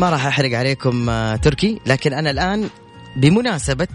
ما 0.00 0.11
راح 0.11 0.26
أحرق 0.26 0.59
عليكم 0.59 1.11
آه، 1.11 1.37
تركي 1.37 1.80
لكن 1.87 2.12
أنا 2.12 2.30
الآن 2.30 2.69
بمناسبة 3.16 3.88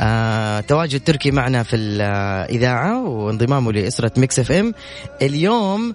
آه، 0.00 0.60
تواجد 0.60 1.00
تركي 1.00 1.30
معنا 1.30 1.62
في 1.62 1.76
الإذاعة 1.76 3.08
وانضمامه 3.08 3.72
لإسرة 3.72 4.12
Mix 4.16 4.38
FM. 4.38 4.74
اليوم 5.22 5.94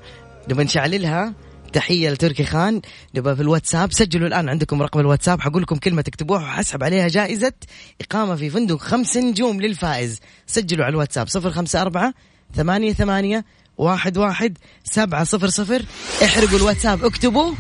نبغى 0.50 0.64
نشعللها. 0.64 1.34
تحية 1.74 2.10
لتركي 2.10 2.44
خان. 2.44 2.82
نبغى 3.16 3.36
في 3.36 3.42
الواتساب 3.42 3.94
سجلوا 3.94 4.28
الآن 4.28 4.50
عندكم 4.50 4.82
رقم 4.82 5.00
الواتساب. 5.00 5.42
حقول 5.42 5.62
لكم 5.62 5.76
كلمة 5.76 6.02
تكتبوها 6.02 6.44
وحسب 6.44 6.84
عليها 6.84 7.08
جائزة. 7.08 7.54
إقامة 8.02 8.36
في 8.36 8.50
فندق 8.50 8.78
خمس 8.78 9.18
نجوم 9.18 9.62
للفائز. 9.62 10.20
سجلوا 10.48 10.86
على 10.86 10.92
الواتساب 10.92 11.28
صفر 11.28 11.52
خمسة 11.52 11.82
أربعة 11.82 12.14
ثمانية 12.56 12.94
ثمانية 12.94 13.46
واحد 13.78 14.18
واحد 14.18 14.58
سبعة 14.84 15.24
صفر 15.24 15.48
صفر. 15.48 15.82
احرقوا 16.24 16.58
الواتساب. 16.58 17.06
اكتبوا. 17.06 17.52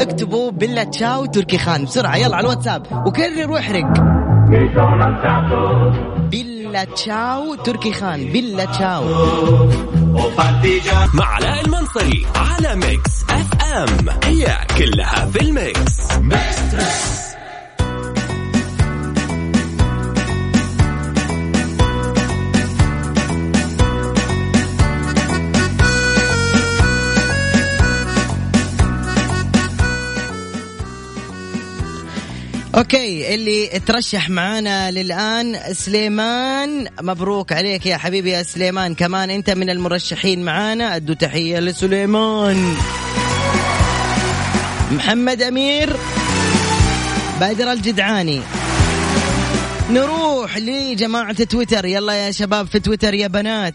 اكتبوا 0.00 0.50
بالله 0.50 0.84
تشاو 0.84 1.26
تركي 1.26 1.58
خان. 1.58 1.84
بسرعة. 1.84 2.16
يلا 2.16 2.36
على 2.36 2.44
الواتساب. 2.44 3.06
وكرر 3.06 3.50
واحرق. 3.50 3.92
بالله 6.30 6.84
تشاو 6.84 7.54
تركي 7.54 7.92
خان. 7.92 8.32
بالله 8.32 8.64
تشاو. 8.64 9.04
مع 11.14 11.26
علاء 11.26 11.64
المنصري 11.64 12.26
على 12.36 12.76
Mix 12.76 13.24
FM. 13.30 14.08
هي 14.24 14.46
كلها 14.78 15.26
في 15.26 15.40
ال 15.40 15.52
mix. 15.52 16.00
أوكي 32.76 33.34
اللي 33.34 33.66
ترشح 33.66 34.30
معانا 34.30 34.90
للآن 34.90 35.58
سليمان 35.72 36.88
مبروك 37.00 37.52
عليك 37.52 37.86
يا 37.86 37.96
حبيبي 37.96 38.30
يا 38.30 38.42
سليمان. 38.42 38.94
كمان 38.94 39.30
أنت 39.30 39.50
من 39.50 39.70
المرشحين 39.70 40.44
معانا 40.44 40.96
ادوا 40.96 41.14
تحية 41.14 41.58
لسليمان. 41.58 42.74
محمد 44.90 45.42
أمير 45.42 45.96
بادر 47.40 47.72
الجدعاني. 47.72 48.40
نروح 49.90 50.58
لجماعة 50.58 51.44
تويتر. 51.44 51.84
يلا 51.84 52.12
يا 52.26 52.30
شباب 52.30 52.66
في 52.66 52.80
تويتر 52.80 53.14
يا 53.14 53.26
بنات. 53.26 53.74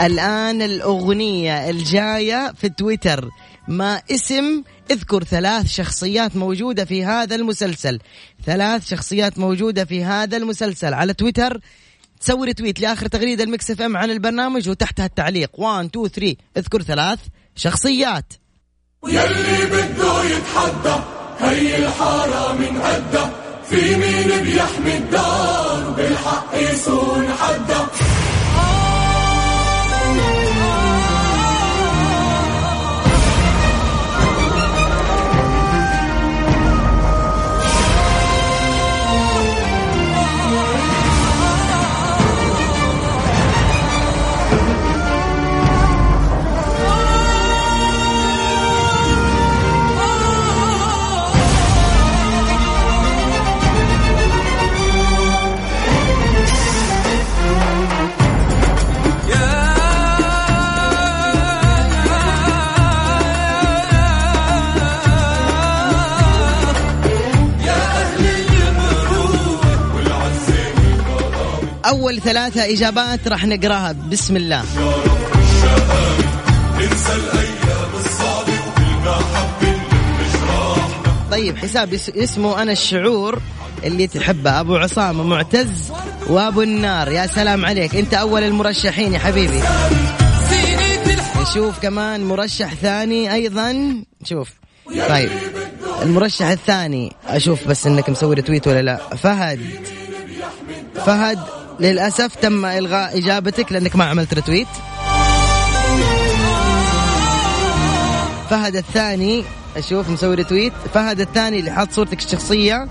الآن 0.00 0.62
الأغنية 0.62 1.70
الجاية 1.70 2.52
في 2.60 2.68
تويتر. 2.68 3.28
ما 3.68 4.02
اسم 4.10 4.62
اذكر 4.90 5.24
ثلاث 5.24 5.66
شخصيات 5.66 6.36
موجودة 6.36 6.84
في 6.84 7.04
هذا 7.04 7.34
المسلسل. 7.34 7.98
ثلاث 8.46 8.88
شخصيات 8.88 9.38
موجودة 9.38 9.84
في 9.84 10.04
هذا 10.04 10.36
المسلسل. 10.36 10.94
على 10.94 11.14
تويتر 11.14 11.60
تسوي 12.20 12.46
retweet 12.46 12.80
لآخر 12.80 13.06
تغريدة 13.06 13.44
ال 13.44 13.70
Mix 13.70 13.82
FM 13.82 13.96
عن 13.96 14.10
البرنامج 14.10 14.68
وتحتها 14.68 15.06
التعليق. 15.06 15.50
1 15.58 15.84
2 15.84 16.08
3 16.08 16.36
اذكر 16.56 16.82
ثلاث 16.82 17.18
شخصيات. 17.56 18.32
يلي 19.06 19.66
بده 19.66 20.24
يتحدى 20.24 21.02
هي 21.38 21.76
الحارة 21.76 22.52
من 22.52 22.80
عدة. 22.80 23.30
في 23.68 23.96
مين 23.96 24.42
بيحمي 24.42 24.96
الدار؟ 24.96 25.90
بالحق 25.96 26.54
يصون 26.54 27.28
حدا 27.28 27.86
أول 71.88 72.20
ثلاثة 72.20 72.64
إجابات 72.64 73.28
راح 73.28 73.46
نقراها. 73.46 73.92
بسم 73.92 74.36
الله. 74.36 74.64
طيب 81.30 81.56
حساب 81.56 81.94
اس- 81.94 82.10
اسمه 82.10 82.62
أنا 82.62 82.72
الشعور 82.72 83.38
اللي 83.84 84.06
تحبه. 84.06 84.60
أبو 84.60 84.76
عصام 84.76 85.20
ومعتز 85.20 85.92
وأبو 86.26 86.62
النار. 86.62 87.12
يا 87.12 87.26
سلام 87.26 87.66
عليك. 87.66 87.96
أنت 87.96 88.14
أول 88.14 88.42
المرشحين 88.42 89.14
يا 89.14 89.18
حبيبي. 89.18 89.60
نشوف 91.42 91.78
كمان 91.78 92.24
مرشح 92.24 92.74
ثاني 92.74 93.34
أيضا. 93.34 94.02
شوف. 94.24 94.48
طيب. 95.08 95.30
المرشح 96.02 96.46
الثاني. 96.46 97.12
أشوف 97.26 97.68
بس 97.68 97.86
إنك 97.86 98.10
مسوي 98.10 98.34
رتويت 98.34 98.68
ولا 98.68 98.82
لا. 98.82 98.96
فهد. 98.96 99.60
فهد 101.06 101.38
للأسف 101.80 102.34
تم 102.34 102.64
إلغاء 102.64 103.18
إجابتك 103.18 103.72
لأنك 103.72 103.96
ما 103.96 104.04
عملت 104.04 104.34
رتويت 104.34 104.68
فهد 108.50 108.76
الثاني 108.76 109.44
أشوف 109.76 110.10
مسوي 110.10 110.34
رتويت 110.34 110.72
فهد 110.94 111.20
الثاني 111.20 111.58
اللي 111.58 111.70
حاط 111.70 111.92
صورتك 111.92 112.18
الشخصية. 112.18 112.88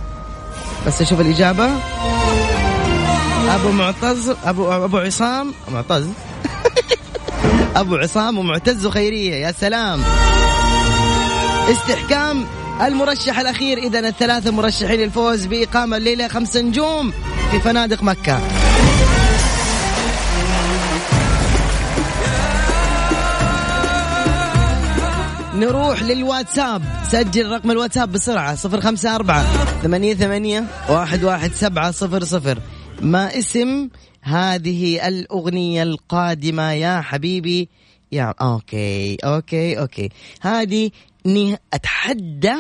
بس 0.88 1.02
أشوف 1.02 1.22
الإجابة. 1.22 1.70
أبو 3.50 3.72
معتز 3.72 4.34
أبو 4.46 4.72
أبو 4.72 4.98
عصام. 4.98 5.54
معتز. 5.72 6.08
أبو 7.76 7.96
عصام 7.96 8.38
ومعتز 8.38 8.86
وخيرية. 8.86 9.36
يا 9.36 9.52
سلام. 9.52 10.02
استحكام 11.72 12.46
المرشح 12.82 13.40
الأخير. 13.40 13.78
اذا 13.78 14.00
الثلاثة 14.00 14.52
مرشحين 14.52 15.00
للفوز 15.00 15.46
بإقامة 15.46 15.98
الليلة 15.98 16.28
خمس 16.28 16.58
نجوم 16.58 17.14
في 17.52 17.60
فنادق 17.60 18.04
مكة. 18.04 18.40
نروح 25.58 26.04
للواتساب. 26.04 26.84
سجل 27.04 27.52
رقم 27.52 27.72
الواتساب 27.72 28.12
بسرعة 28.12 28.56
صفر 28.56 28.82
خمسة 28.82 29.16
أربعة 29.16 29.44
ثمانية 29.82 30.14
ثمانية 30.14 30.64
واحد 30.90 31.24
واحد 31.24 31.52
سبعة 31.52 31.92
صفر 31.92 32.24
صفر. 32.24 32.60
ما 33.02 33.38
اسم 33.38 33.90
هذه 34.22 35.08
الأغنية 35.08 35.84
القادمة 35.84 36.72
يا 36.72 37.02
حبيبي؟ 37.02 37.70
يا 38.12 38.34
okay 38.42 39.16
okay 39.16 39.80
okay. 39.80 40.10
هذه 40.42 40.92
نه... 41.26 41.58
أتحدى 41.74 42.56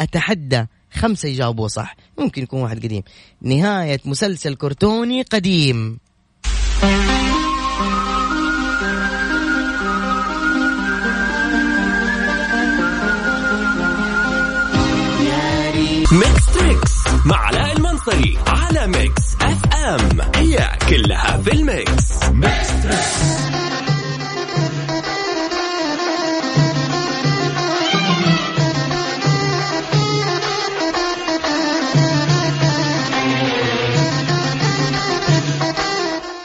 أتحدى. 0.00 0.66
خمسة 0.92 1.28
يجاوبوا 1.28 1.68
صح. 1.68 1.96
ممكن 2.18 2.42
يكون 2.42 2.62
واحد 2.62 2.84
قديم. 2.84 3.02
نهاية 3.42 4.00
مسلسل 4.04 4.54
كرتوني 4.54 5.22
قديم. 5.22 5.98
مع 17.26 17.36
علاء 17.36 17.76
المنصري 17.76 18.38
على 18.46 18.86
Mix 18.86 19.22
FM. 19.40 20.20
هي 20.34 20.78
كلها 20.88 21.36
في 21.36 21.52
ال 21.52 21.64
mix. 21.64 22.10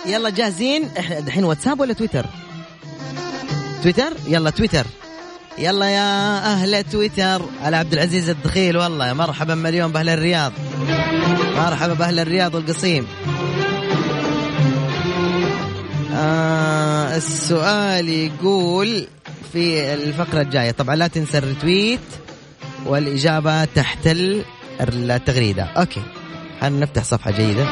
يلا 0.06 0.30
جاهزين؟ 0.30 0.90
إحنا 1.00 1.20
دحين 1.20 1.44
واتساب 1.44 1.80
ولا 1.80 1.94
تويتر؟ 1.94 2.26
تويتر؟ 3.84 4.14
يلا 4.28 4.50
تويتر. 4.50 4.86
يلا 5.58 5.86
يا 5.86 6.38
أهل 6.54 6.84
تويتر. 6.84 7.42
على 7.64 7.78
عبد 7.78 7.94
العزيز 7.94 8.30
الدخيل 8.30 8.78
والله 8.78 9.14
مرحبا 9.14 9.56
مليون 9.56 9.92
بأهل 9.92 10.10
الرياض. 10.10 10.52
مرحبا 11.58 11.94
بأهل 11.94 12.20
الرياض 12.20 12.56
والقصيم. 12.56 13.08
آه 16.14 17.18
السؤال 17.18 18.10
يقول 18.10 19.08
في 19.54 19.94
الفقرة 19.94 20.42
الجاية 20.42 20.72
طبعا 20.72 20.96
لا 20.96 21.08
تنسى 21.08 21.38
ال 21.38 21.45
retweet 21.45 22.00
والإجابة 22.86 23.66
تحت 23.66 24.08
التغريدة. 24.80 25.64
okay 25.64 26.02
هنفتح 26.62 27.04
صفحة 27.04 27.32
جيدة؟ 27.32 27.66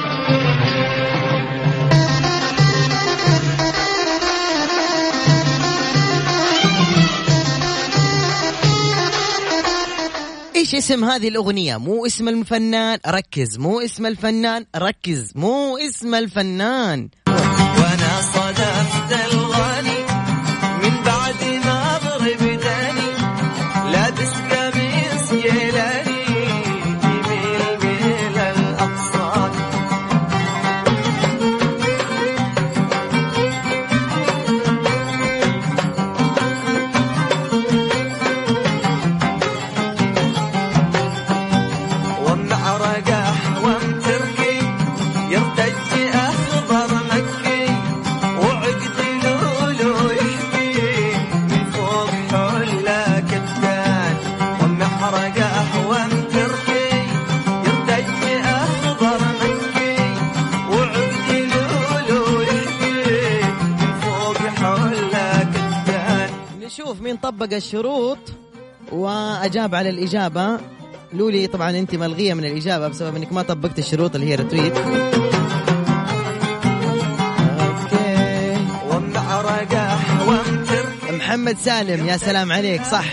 إيش 10.74 10.84
اسم 10.84 11.04
هذه 11.04 11.28
الأغنية؟ 11.28 11.78
مو 11.78 12.06
اسم 12.06 12.30
الفنان 12.30 13.00
ركز. 13.08 13.58
مو 13.58 13.80
اسم 13.80 14.06
الفنان 14.06 14.66
ركز. 14.76 15.32
مو 15.36 15.78
اسم 15.78 16.16
الفنان. 16.16 17.10
طبق 67.54 67.58
الشروط 67.64 68.18
وأجاب 68.92 69.76
على 69.76 69.90
الإجابة. 69.90 70.60
لولي 71.14 71.48
طبعا 71.48 71.70
أنت 71.70 71.96
ملغية 71.96 72.34
من 72.34 72.46
الإجابة 72.46 72.88
بسبب 72.88 73.16
إنك 73.16 73.34
ما 73.34 73.42
طبقت 73.42 73.80
الشروط 73.80 74.16
اللي 74.16 74.28
هي 74.28 74.36
رتويت 74.36 74.74
محمد 81.12 81.58
سالم 81.58 82.08
يا 82.08 82.18
سلام 82.18 82.52
عليك 82.52 82.84
صح. 82.84 83.06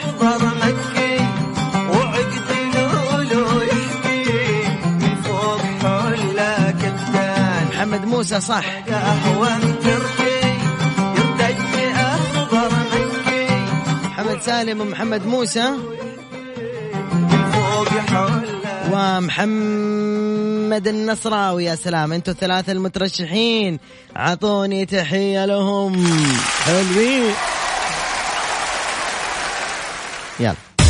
محمد 7.72 8.04
موسى 8.04 8.40
صح. 8.40 8.64
محمد 14.40 14.52
سالم 14.52 14.80
ومحمد 14.80 15.26
موسى. 15.26 15.72
ومحمد 18.92 20.88
النصراوي 20.88 21.64
يا 21.64 21.74
سلام. 21.74 22.12
أنتوا 22.12 22.32
الثلاثة 22.32 22.72
المترشحين. 22.72 23.78
اعطوني 24.16 24.86
تحية 24.86 25.44
لهم. 25.44 26.06
حلوين. 26.64 27.32
يلا. 30.40 30.69